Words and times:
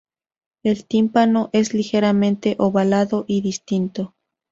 El 0.63 0.87
tímpano 0.87 1.51
es 1.53 1.75
ligeramente 1.75 2.55
ovalado 2.57 3.23
y 3.27 3.41
distinto. 3.41 4.15